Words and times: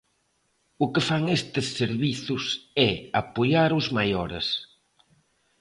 O 0.83 0.85
que 0.93 1.01
fan 1.09 1.23
estes 1.37 1.67
servizos 1.79 2.43
é 2.89 2.91
apoiar 3.21 3.69
os 3.79 3.85
maiores. 3.97 4.47